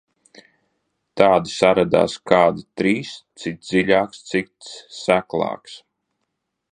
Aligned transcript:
Tādi 1.21 1.51
saradās 1.57 2.15
kādi 2.31 2.65
trīs, 2.81 3.13
cits 3.43 3.73
dziļāks, 3.73 4.23
cits 4.33 4.73
seklāks. 5.03 5.81